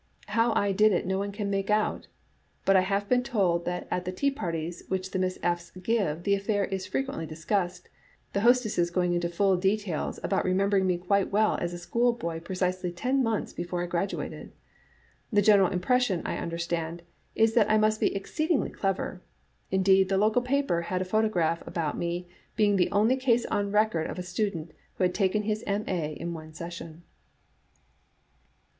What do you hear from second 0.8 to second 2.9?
it no one can make out; but I